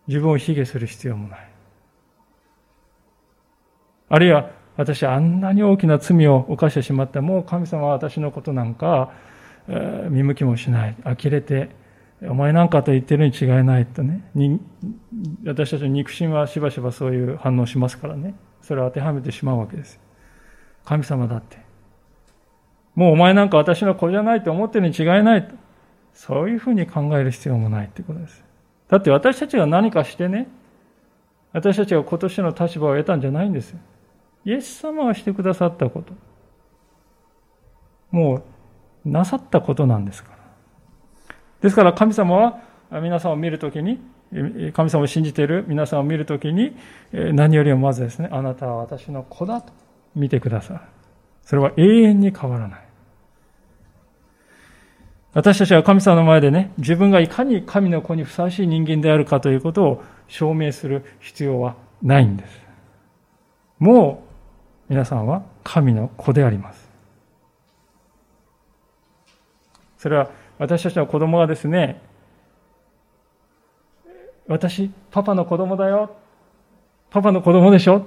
[0.06, 1.48] 自分を卑下する必要もない。
[4.10, 9.12] あるいは、私あんなに大きな罪を犯してしまったもう神様は私のことなんか、
[10.10, 10.96] 見向きもしない。
[11.04, 11.70] 呆れて
[12.22, 14.24] お前なんかと言ってるに違いないとね。
[15.46, 18.34] 私たちの肉親はしばしばそういう反応しますからね。
[18.62, 20.00] それを当てはめてしまうわけです
[20.84, 21.58] 神様だって。
[22.94, 25.54] もうお前なんか私の子じゃないと思ってるに違いないと。
[26.12, 28.44] そういうふうに考える必要もないってことです。
[28.88, 30.48] だって私たちが何かしてね
[31.52, 33.78] 私たちが今年の立場を得たんじゃないんですよ。
[34.44, 36.12] イエス様がしてくださったこと。
[38.10, 38.42] も
[39.04, 40.38] う、なさったことなんですから。
[41.62, 42.60] ですから神様は
[43.00, 44.00] 皆さんを見るときに、
[44.72, 46.76] 神様を信じている皆さんを見るときに、
[47.12, 49.72] 何よりもまずですね、あなたは私の子だと
[50.14, 50.80] 見てください。
[51.42, 52.80] それは永遠に変わらない。
[55.32, 62.60] 私たちは神様の前でね、自分がいかに神の子にふさわしい人間であるかということを証明する必要はないんです。
[63.78, 64.23] もう
[64.88, 66.88] 皆さんは神の子であります。
[69.98, 72.00] それは私たちの子供がですね、
[74.46, 76.14] 私、パパの子供だよ。
[77.10, 78.06] パパの子供でしょ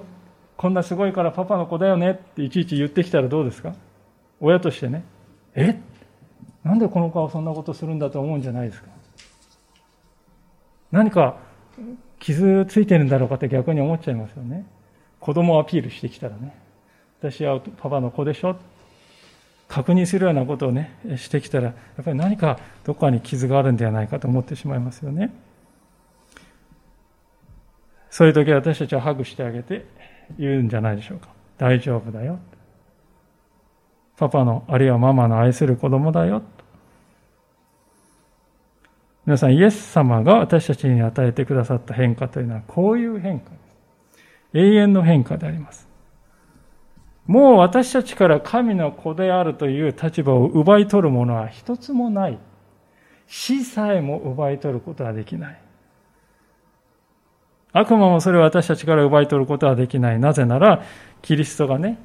[0.56, 3.74] こんなすごいからパパの子だよねっていちいち言ってきたらどうですか？
[4.40, 5.04] 親としてね、
[5.56, 5.80] え？
[6.64, 8.90] なんでこの子はそんなことするんだと思うんじゃないですか？
[10.92, 11.38] 何か
[12.20, 14.68] 傷ついてるんだろうかって逆に思っちゃいますよね。
[15.20, 16.56] 子供をアピールしてきたらね。
[17.20, 18.58] 私はパパの子でしょ
[19.68, 25.34] 確認するようなことをね、してきたら、やっぱり何かどこかに傷があるんではないかと思ってしまいますよね。
[28.10, 29.86] そういう時は私たちはハグしてあげて
[30.40, 31.30] 言うんじゃないでしょうか。
[31.58, 32.40] 大丈夫だよ。
[34.16, 36.42] パパの、あるいはママの愛する子供だよ。
[39.26, 43.60] 皆さん、イエス様が私たちに与えてくださった変化というのは、こういう変化です。
[44.54, 45.87] 永遠の変化であります。
[47.28, 52.40] もう私たちから神の子であるという立場を奪い取るものは一つもない。
[53.28, 55.60] 死さえも奪い取ることはできない。
[57.74, 60.20] 悪魔もそれを私たちから奪い取ることはできない。
[60.20, 60.84] なぜなら、
[61.22, 62.00] キリストがね、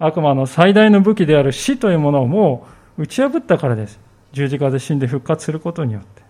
[0.00, 2.66] 悪魔の最大の武器である死というものをも
[2.98, 4.00] う打ち破ったからです。
[4.32, 6.22] 十字架で死んで復活することによって。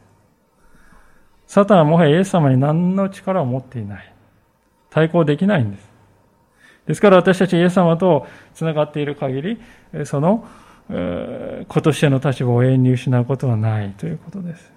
[1.46, 4.14] サタンはもはやイエス様に何の力を持っていない。
[4.90, 5.91] 対抗できないんです。
[6.86, 9.60] ですから私たちイエス様と繋がっている限り、
[10.04, 10.44] その、
[11.68, 14.72] 子としての立場を永遠に失うことはないということです。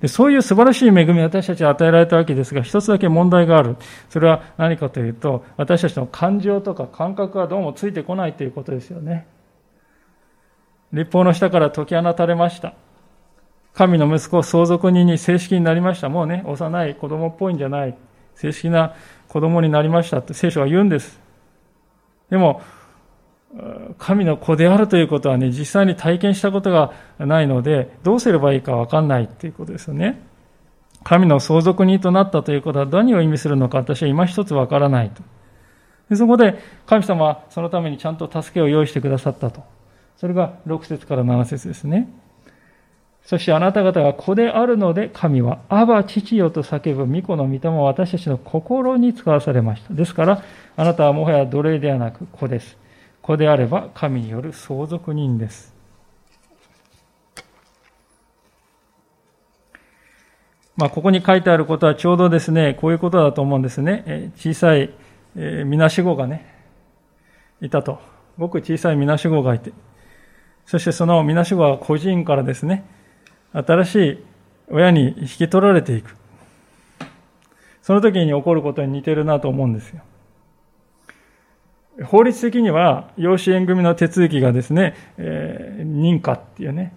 [0.00, 3.76] でそういう素晴らしい恵みを私たちは与えられたわけですが、一つだけ問題がある。
[4.10, 9.26] それは何かというと、私たちの感情とか感覚がどうもついてこないということですよね。
[10.92, 12.74] 立法の下から解き放たれました。
[13.72, 16.10] 神の息子、相続人に正式になりました。
[16.10, 17.96] もうね、幼い子供っぽいんじゃない。
[18.34, 18.94] 正式な
[19.34, 21.18] 子供になりましたって聖書は言うんです。
[22.30, 22.62] でも、
[23.98, 30.22] 神の子であるということはね、実際に体験したことがないので、どうすればいいかわかんないっていうことですよね。
[31.02, 35.24] 神の相続人となったということは何を意味するのか私は今一つわからないと。
[36.10, 39.64] でそこで神様はそのためにちゃんと助けを用意してくださったと。
[40.16, 42.08] それが6節から7節ですね。
[43.24, 49.94] そしてあなた方が子であるので神は、アバ父よと叫ぶ御子の御霊を私たちの心に使わされました。
[49.94, 50.42] ですから、
[50.76, 52.76] あなたはもはや奴隷ではなく子です。
[53.22, 55.74] 子であれば神による相続人です。
[60.76, 64.32] まあ、ここに書いてあることはちょうどですね、こういうことだと思うんですね。
[64.36, 64.92] 小さい、
[65.36, 66.52] えー、みなしごがね、
[67.62, 68.00] いたと。
[68.36, 69.72] ごく小さいみなしごがいて、
[70.66, 72.84] そしてそのみなしごは孤児院からですね、
[73.54, 74.18] 新しい
[74.68, 76.16] 親に引き取られていく。
[77.82, 80.02] その時に起こることに似てるなと思うんですよ。
[82.04, 86.92] 法律的には養子縁組の手続きがですね、えー、認可っていうね、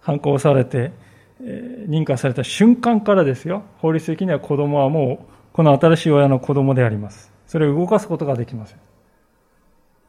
[0.00, 0.92] 反抗されて、
[1.40, 3.62] えー、認可された瞬間からですよ。
[3.78, 7.32] 法律的には子供はもうこの新しい親の子供であります。
[7.46, 8.78] それを動かすことができません。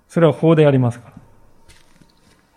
[0.09, 1.13] それは法でありますから。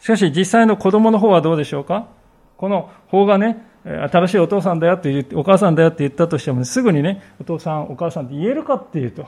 [0.00, 2.08] しかし実際の子供の方はどうでしょうか？
[2.56, 9.26] この法がね、新しいお父さんだよって言って、お母さんだよって言ったとしても、ね、すぐにね、お父さん、お母さんって言えるかっていうと、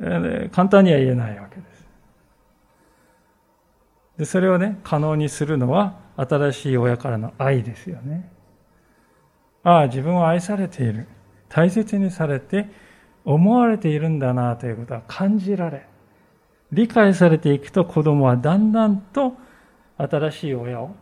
[0.00, 1.88] え簡単には言えないわけです。
[4.18, 8.30] で、それをね、可能にするのは、新しい親からの愛ですよね。
[9.62, 11.08] ああ、自分は愛されている。
[11.48, 12.68] 大切にされて、
[13.24, 15.86] 思われているんだなということは感じられ、
[16.70, 19.34] 理解されていくと子供はだんだんと
[19.98, 20.94] 新しい親を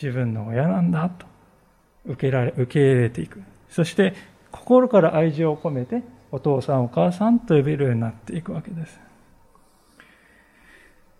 [0.00, 1.26] 自分の親なんだと
[2.06, 3.42] 受けられ、受け入れていく。
[3.68, 4.14] そして
[4.52, 9.00] 心から愛情を込めてお父さんお母さんと呼べるようになっていくわけです。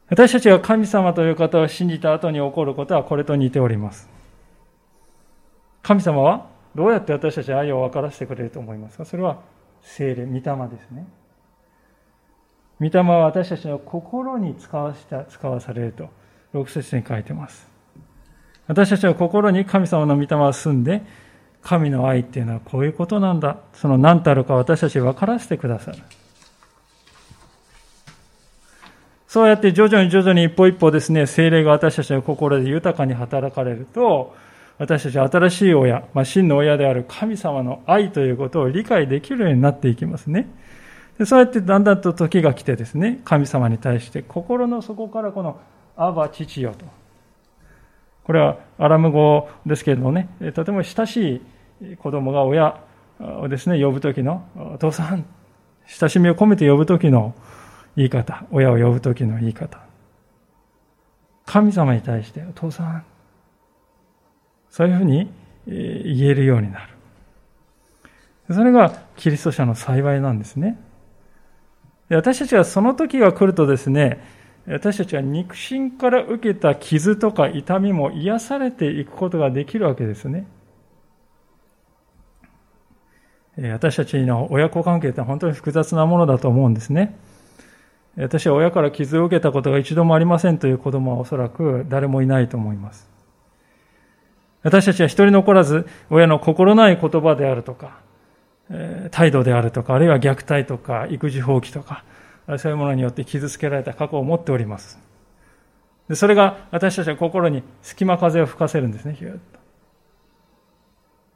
[0.08, 4.08] 私たちが神様という方を信じた後に起こることはこれと似ております。
[5.82, 9.04] 神様はどうやって私たち愛を分からせてくれると思いますか？
[9.04, 9.40] それは
[9.82, 10.42] 精霊、御霊で
[10.80, 11.06] すね。
[12.80, 16.08] 御霊は私たちの心に使わした使わされると、
[16.54, 17.75] 6節に書いてます。
[18.68, 21.02] 私たちの心に神様の御霊は住んで、
[21.62, 23.59] 神の愛っていうのはこういうことなんだ。
[23.74, 25.98] その何たるか私たち分からせてくださる。
[29.26, 34.35] そうやって徐々に徐々に一歩一歩ですね、精霊が私たちの心で豊かに働かれると、
[34.79, 40.48] 私たちは新しい親、まあ、真の親である神様の愛ということを理解できるようになっていきますね。
[41.19, 45.58] でそうやってだんだんと時が来てですね、神様に対して心の底からこの、
[45.96, 47.06] アバ父よと。
[48.27, 51.40] これはアラム語ですけれどもね、とても親し
[51.81, 52.81] い子供が親
[53.20, 55.24] をですね、呼ぶときの、お父さん、
[55.87, 57.37] 親しみを込めて呼ぶときの
[57.94, 59.79] 言い方、親を呼ぶときの言い方。
[61.44, 63.04] 神様に対して、お父さん、
[64.70, 65.31] そういうふうに
[65.66, 66.94] 言えるようになる。
[68.52, 70.83] それがキリスト者の幸いなんですね。
[72.08, 74.20] 私たちはその時が来るとですね、
[74.69, 80.46] 私たちは肉親から受けた傷とか痛みも癒されていくことができるわけですね。
[83.73, 87.17] 私たちの親子関係って本当に複雑なものだと思うんですね。
[88.17, 93.08] 私は親から傷を受けたことが一度もありませんという子供はおそらく誰もいないと思います。
[94.62, 98.00] 私たちは一人残らず親の心ない言葉であるとか、
[99.12, 102.04] 態度であるとか、あるいは虐待とか育児放棄とか、
[102.59, 104.99] そういうものによって傷つけられた過去を持っております。
[106.09, 109.38] でそれが私たちは心に隙間風を吹かせるんですね、ひゅっと。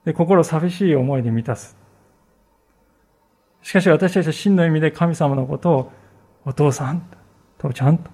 [0.04, 1.76] で、心を寂しい思いで満たす。
[3.62, 5.92] しかし私たちは真の意味で神様のことを
[6.44, 7.06] お父さん、
[7.58, 8.10] 父ちゃんと、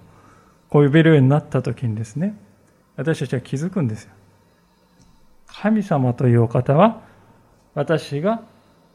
[0.69, 2.35] こう呼べるようになった時にですね、
[2.97, 4.11] 私たちは気づくんですよ。
[5.45, 7.01] 神様というお方は、
[7.73, 8.41] 私が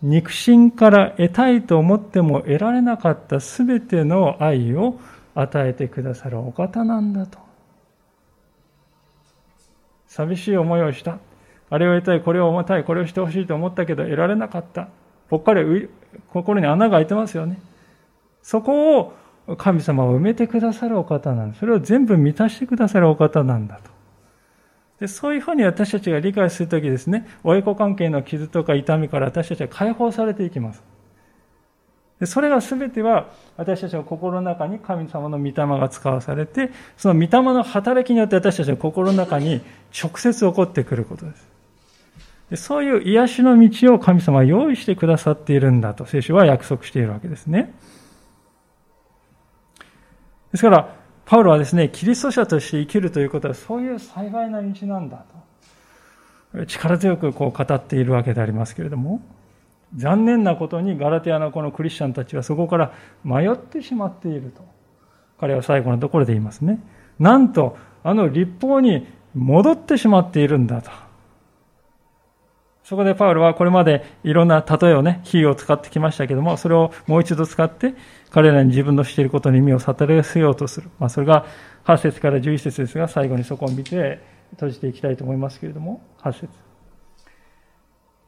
[0.03, 4.99] 肉親から得たいと思っても得られなかったすべての愛を
[5.35, 7.39] 与えてくださるお方なんだと。
[10.09, 11.19] 寂しい思いをした。
[11.71, 14.89] あれを得たい、これを重たい、これをしてほしいと思ったけど得られなかった。
[15.31, 15.89] ぽっかり
[16.33, 17.61] 心に穴が開いてますよね。
[18.43, 19.15] そこを
[19.57, 21.61] 神様を埋めてくださるお方なんです。
[21.61, 23.92] それを全部満たしてくださるお方なんだと。
[25.03, 30.83] でそういうふうに私たちが理解するときですね、親子関係の傷とか痛みから私たちは解放されていきます。
[32.21, 33.27] でそれが全ては
[33.57, 39.61] 私たちの心の中に神様の御霊が使わされて、その御霊の働きによって私たちの心の中に
[40.01, 41.49] 直接起こってくることです。
[42.51, 47.75] でそういう癒しの道を神様は用意してくださっているんだと聖書は約束しているわけですね。
[50.53, 51.02] ですから、
[51.33, 55.25] パウロはですね、キリスト者として生きるということはそういう幸いな道なんだ
[56.53, 56.67] と。
[56.67, 59.23] 力強くこう語っているわけでありますけれども、
[59.97, 62.93] 残念なことにガラティアのこのクリスチャンたちはそこから
[63.25, 64.63] 迷ってしまっていると。
[65.41, 66.81] 彼は最後のところで言いますね。
[67.19, 70.91] なんと、あの立法に戻ってしまっているんだと。
[72.93, 77.95] そこでパウロはこれまでいろんな例えをね、比喩を使ってきましたけども、それをもう一度使って、
[78.29, 80.91] 彼らに自分のしていることに意味を悟らせようとする。
[80.99, 81.47] まあ、それが
[81.87, 84.21] 8節から11節ですが、最後にそこを見て
[84.51, 86.49] 閉じていきたいと思いますけれども、8節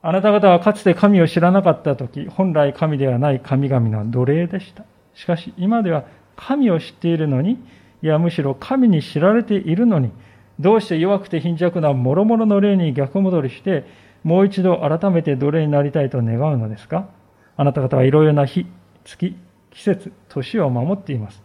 [0.00, 4.86] あなた方はかつて神を知らなかったとき、本来神ではない神々の奴隷でした。
[5.12, 6.06] しかし今では
[6.36, 7.58] 神を知っているのに、
[8.02, 10.10] いやむしろ神に知られているのに、
[10.58, 17.09] どうして弱くて貧弱な諸々の霊に逆戻りして、もう一度改めて奴隷になりたいと願うのですか？
[17.57, 18.66] あなた方はいろいろな日、
[19.05, 19.37] 月、
[19.70, 21.43] 季節、年を守っています。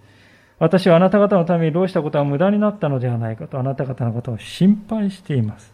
[0.58, 5.74] 私はあなた方のためにどうしたことは無駄になったのではないかとあなた方のことを心配しています。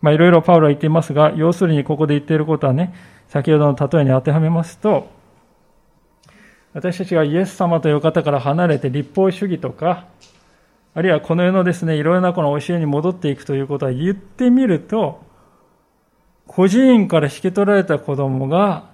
[0.00, 2.94] まあいろいろパウロは言っていますが、要するにここで言っていることはね、
[3.28, 5.10] 先ほどの例えに当てはめますと、
[6.72, 10.06] 私たちがイエス様という方から離れて立法主義とか、
[10.94, 15.22] あるいはこの世のですね、いろいろなこの教えに戻っていくということは言ってみると、
[16.46, 18.90] 孤児院から引き取られた子供が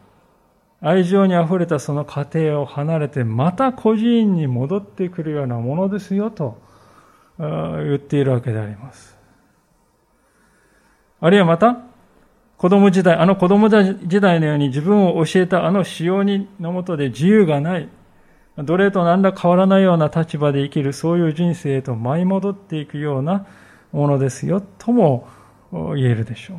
[0.81, 6.61] 愛情に溢れたその家庭を離れて、また孤児院に戻ってくるようなものですよと
[7.39, 9.17] 言っているわけであります。
[11.21, 11.79] あるいはまた、
[12.59, 17.89] 子供時代、あの子供時代のように自分を教えたあの使用人のもとで自由がない、
[18.57, 23.47] 奴隷と何ら変わらないような立場で生きる、そういう人生へと舞い戻っていくような
[23.93, 25.27] ものですよ、とも
[25.73, 26.59] 言えるでしょう。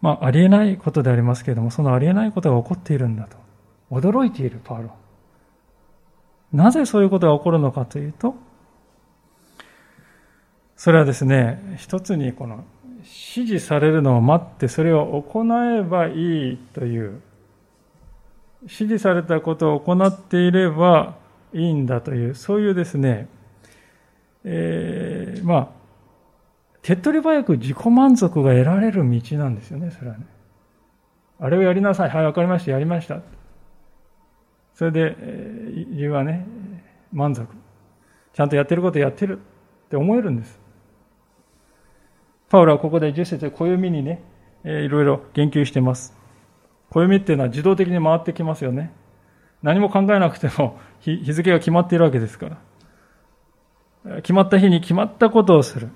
[0.00, 3.36] まあ、ありえないことでありますけれども、そのありえないことが起こっているんだと。
[3.90, 4.90] 驚いているパウロ。
[6.52, 8.34] なぜそういうことが起こるのかというと、
[10.76, 12.64] それはですね、一つにこの
[12.98, 15.44] 指示されるのを待ってそれを行
[15.76, 17.20] えばいいという、
[18.62, 21.16] 指示されたことを行っていれば
[21.52, 23.28] いいんだという、そういうですね、
[24.44, 25.68] えー、まあ、
[26.82, 30.26] 手っ取り早く自己満足が得られる道なんですよね、それはね。
[31.38, 32.10] あれをやりなさい。
[32.10, 32.72] はい、わかりました。
[32.72, 33.20] やりました。
[34.74, 36.46] それで、え理由はね、
[37.12, 37.48] 満足。
[38.32, 40.60] ちゃんとやってることやってるって思えるんです。
[42.48, 44.22] パウロはここで10節で暦にね、
[44.64, 46.21] えいろいろ言及してます。
[46.92, 48.92] 暦っていうのは自動的に回ってきますよね。
[49.62, 52.50] 何も考えなくても 日付が決まっているわけですか
[54.04, 54.16] ら。
[54.16, 55.88] 決まった日に決まったことをする。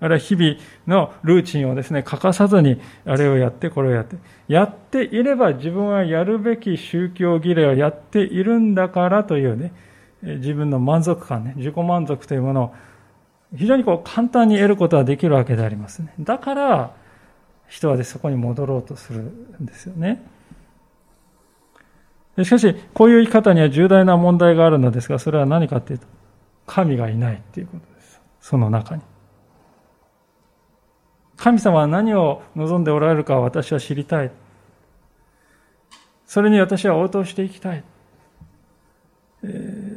[0.00, 4.16] あるいは日々のルーチンをですね、欠かさずに、あれをやって、これをやって。
[4.48, 9.74] やっていれば自分はやるべき宗教儀礼をやっているんだからというね、
[10.22, 12.74] 自分の満足感ね、自己満足というものを
[13.56, 16.14] 非常にこう簡単に得ることができるわけでありますね。
[16.18, 16.94] だから、
[17.68, 20.22] 人はでそこに戻ろうとするんですよね。
[22.44, 26.06] しかし、こういう生き方には重大な問題があるのですが、それは何かというと、
[26.66, 28.20] 神がいないっていうことです。
[28.40, 29.02] その中に。
[31.36, 34.30] 神様は何を望んでおられるか私は知りたい。
[36.26, 37.82] それに私は応答していきたい。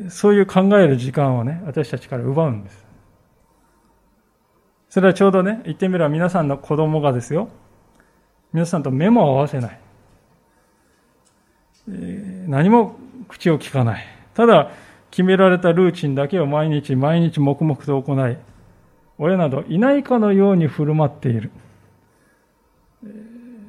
[0.09, 2.85] そういう考える時間をね、私たちから奪うんです。
[4.89, 7.49] それはちょうどね、言ってみれば皆さんの子供がですよ、
[8.53, 9.79] 皆さんと目も合わせない。
[11.87, 12.95] 何も
[13.27, 14.05] 口を聞かない。
[14.33, 14.71] ただ、
[15.11, 18.37] 決められたルーチンだけを毎日毎日黙々と行い、
[19.17, 21.51] 親などいないかのように振る舞っている。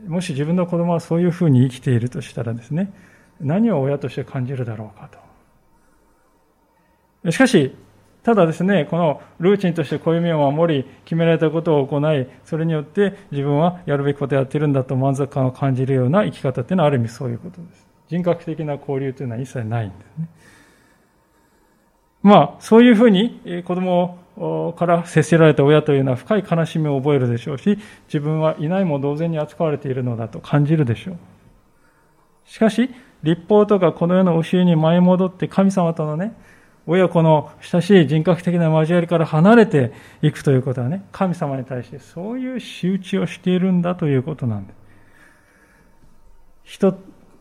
[0.07, 2.93] もし自分の子供はそういうふうに生きているとしたらですね、
[3.41, 5.11] 何を親として感じるだろうか
[7.25, 7.33] と。
[7.33, 7.75] しかし、
[8.23, 17.94] ただですね、このルーチンとして暦を守り、決められたことを行い、それによって自分はやるべきことをやっているんだと満足感を感じるような生き方っていうのはある意味そういうことです。
[18.15, 20.29] 人格的な交流というのは一切ないんですね。
[22.23, 31.17] まあ、そういうふうに子供から接せられた親というのは深い悲しみを覚えるでしょうし、自分はいないも同然に扱われているのだと感じるでしょう。
[32.47, 32.89] しかし、
[33.25, 36.35] 立法とかこの世の教えに舞い戻って神様とのね、
[36.87, 39.93] 親子の親しい人格的な交わりから離れて
[40.23, 44.85] いくということはね、神様に対してそういう仕打ちをしているんだということなんです。
[46.65, 46.97] 人、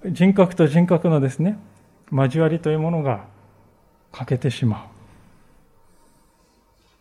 [0.06, 1.58] 人格と人格のですね、
[2.12, 3.26] 交わりというものが
[4.12, 4.88] 欠けてしまう。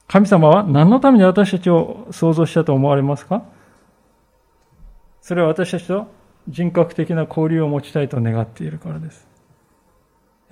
[0.08, 3.42] 神様は何のために私たちを創造したと思われますか？
[5.20, 6.06] それは私たちと
[6.48, 9.26] 人格的な交流を持ちたいと願っているからです。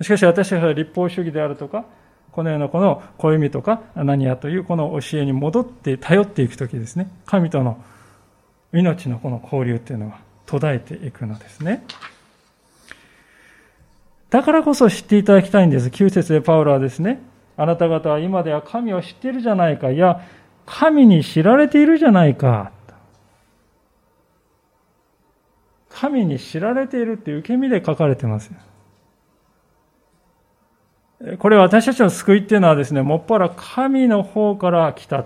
[0.01, 1.85] しかし私たちは立法主義であるとか、
[2.31, 7.83] このようなこの暦とか何やというこの教えに戻って頼っていくときですね、神との
[8.73, 11.85] 命のこの交流っていうのは途絶えていくのですね。
[14.31, 15.89] だからこそ知っていただきたいんです。
[15.89, 17.21] 9節でパウロはですね、
[17.57, 19.91] あなた方は今では神を知っているじゃないか。
[19.91, 20.21] いや、
[20.65, 22.71] 神に知られているじゃないか。
[25.89, 28.51] 神に知られているって受け身で書かれてます。
[31.37, 35.25] これ私たちの救いっていうのはですね、もっぱら神の方から来た。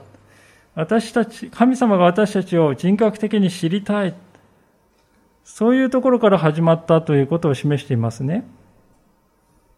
[0.73, 4.15] 私たち、神様が私たちを人格的に知りたい。
[5.43, 8.43] そういうところから始まったということを示していますね。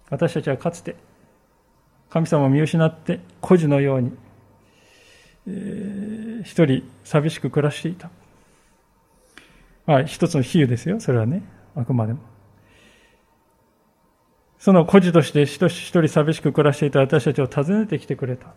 [0.09, 0.95] 私たちはかつて
[2.09, 4.11] 神様を見失って孤児のように、
[5.47, 8.09] えー、一人寂しく暮らしていた。
[9.85, 11.43] まあ一つの比喩ですよ、それはね、
[11.75, 12.19] あくまでも。
[14.59, 18.53] その孤児として一人寂しく暮らしていた私たちを訪ねてきてくれた。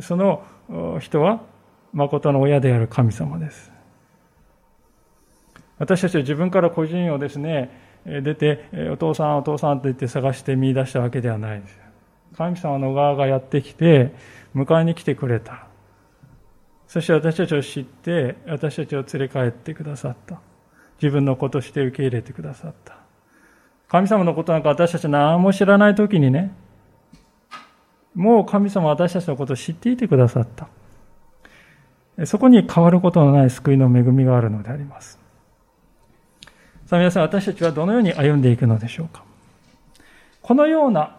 [0.00, 0.44] その
[1.00, 1.42] 人は
[1.92, 3.72] 誠の親である神様です。
[5.78, 11.80] 私たちは自分から個人をですね、出て、お父さん、お父さんと言って探して見出したわけではないです。
[12.36, 14.12] 神様の側がやってきて、
[14.54, 15.66] 迎えに来てくれた。
[16.86, 20.40] そして私たちを知って、私たちを連れ帰ってくださった。
[21.02, 22.96] 自分の子として受け入れてくださった。
[23.88, 26.52] 神様のことなんか私たち何も知らないときにね、
[28.14, 30.68] もう神様は私たちのことを知っていてくださった。
[32.26, 35.23] そこに変わることのない救いの恵みがあるのであります。
[36.86, 39.24] さあ皆さん、私たちはどのように歩んでいくのでしょうか？
[40.42, 41.16] このような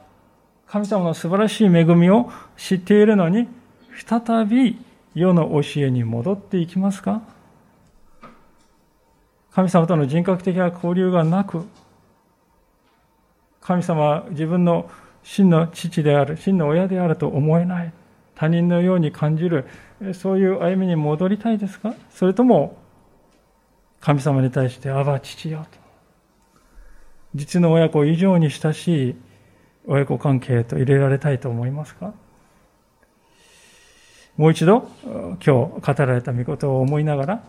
[0.68, 3.47] 神様の素晴らしい恵みを知っているのに、
[4.05, 4.78] 再び
[5.16, 7.24] 世の教えに戻っていきますか？
[9.53, 11.66] 神様との人格的な交流がなく、
[13.59, 14.91] 神様は自分の
[15.24, 17.91] 真の父である、真の親であると思えない、
[18.36, 19.66] 他人のように感じる、
[20.13, 21.95] そういう歩みに戻りたいですか？
[22.11, 22.78] それとも、
[24.06, 25.80] 神様に対して、あば父よと。
[27.34, 29.16] 実の親子以上に親しい
[29.88, 32.14] 親子関係と入れられたいと思いますか？
[34.38, 37.43] もう一度、今日語られた御事を思いながら、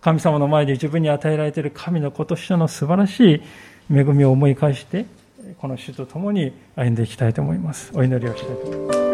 [0.00, 3.42] 神様の前で自分に与えられている神の子としての素晴らし
[3.90, 5.06] い恵みを思い返して、
[5.58, 7.90] この主と共に歩んでいきたいと思います。
[7.94, 9.05] お祈りをしたいと思います。